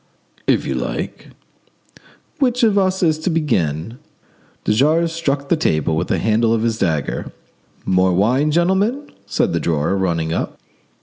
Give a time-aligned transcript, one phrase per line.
[0.47, 1.29] "If you like."
[2.39, 3.99] "Which of us is to begin?"
[4.63, 7.31] De Jars struck the table with the handle of his dagger.
[7.85, 10.57] "More wine, gentlemen?" said the drawer, running up.